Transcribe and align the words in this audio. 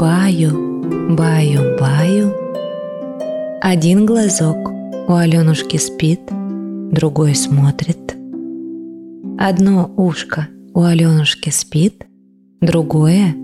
Баю, 0.00 0.50
баю, 1.10 1.76
баю. 1.78 2.34
Один 3.60 4.06
глазок 4.06 4.56
у 5.08 5.12
Аленушки 5.12 5.76
спит, 5.76 6.22
другой 6.90 7.34
смотрит. 7.34 8.16
Одно 9.38 9.92
ушко 9.98 10.48
у 10.72 10.84
Аленушки 10.84 11.50
спит, 11.50 12.06
другое 12.62 13.34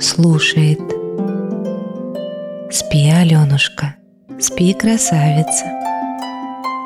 слушает. 0.00 0.80
Спи, 2.70 3.10
Аленушка, 3.10 3.96
спи, 4.40 4.72
красавица. 4.72 5.66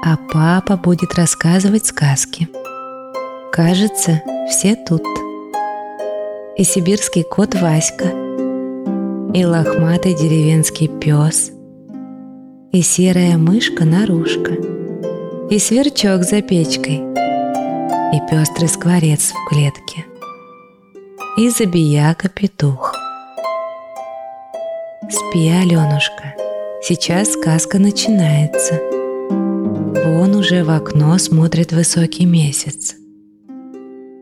А 0.05 0.17
папа 0.33 0.77
будет 0.77 1.15
рассказывать 1.15 1.87
сказки. 1.87 2.49
Кажется, 3.53 4.21
все 4.51 4.75
тут. 4.75 5.05
И 6.57 6.65
сибирский 6.65 7.23
кот 7.23 7.55
Васька, 7.55 8.22
и 9.35 9.47
лохматый 9.47 10.15
деревенский 10.15 10.89
пес, 10.89 11.53
и 12.71 12.83
серая 12.83 13.39
мышка 13.39 13.85
Нарушка, 13.85 14.53
и 15.49 15.59
сверчок 15.59 16.23
за 16.23 16.43
печкой, 16.43 17.01
и 18.13 18.21
пестрый 18.31 18.69
скворец 18.69 19.33
в 19.33 19.49
клетке, 19.49 20.05
и 21.39 21.49
забияка 21.49 22.29
петух. 22.29 22.95
Спи, 25.09 25.49
Аленушка, 25.49 26.35
сейчас 26.83 27.33
сказка 27.33 27.79
начинается. 27.79 28.81
Вон 30.05 30.35
уже 30.37 30.63
в 30.63 30.71
окно 30.71 31.17
смотрит 31.17 31.73
высокий 31.73 32.27
месяц. 32.27 32.97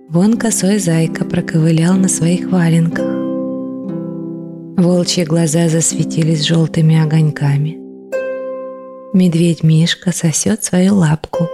Вон 0.09 0.37
косой 0.37 0.79
зайка 0.79 1.25
проковылял 1.25 1.95
на 1.95 2.09
своих 2.09 2.51
валенках. 2.51 3.20
Волчьи 4.77 5.25
глаза 5.25 5.69
засветились 5.69 6.45
желтыми 6.45 7.03
огоньками. 7.03 7.79
Медведь 9.13 9.63
Мишка 9.63 10.13
сосет 10.13 10.65
свою 10.65 10.95
лапку. 10.95 11.49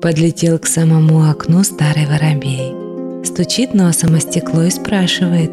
Подлетел 0.00 0.58
к 0.58 0.66
самому 0.66 1.28
окну 1.28 1.64
старый 1.64 2.06
воробей. 2.06 2.74
Стучит 3.24 3.74
носом 3.74 4.14
о 4.14 4.20
стекло 4.20 4.62
и 4.64 4.70
спрашивает, 4.70 5.52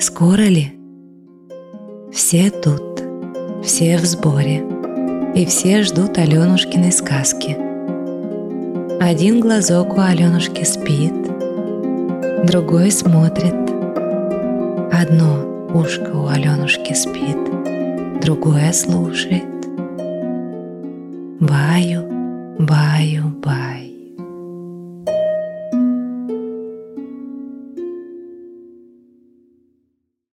скоро 0.00 0.42
ли? 0.42 0.72
Все 2.12 2.50
тут, 2.50 3.02
все 3.64 3.98
в 3.98 4.04
сборе, 4.04 4.64
и 5.34 5.44
все 5.46 5.82
ждут 5.82 6.18
Аленушкиной 6.18 6.92
сказки– 6.92 7.56
один 9.00 9.40
глазок 9.40 9.96
у 9.96 10.00
Аленушки 10.00 10.64
спит, 10.64 11.14
другой 12.44 12.90
смотрит. 12.90 13.54
Одно 14.92 15.68
ушко 15.74 16.10
у 16.10 16.26
Аленушки 16.28 16.94
спит, 16.94 17.36
другое 18.22 18.72
слушает. 18.72 19.44
Баю, 21.40 22.04
баю, 22.58 23.28
баю. 23.44 23.87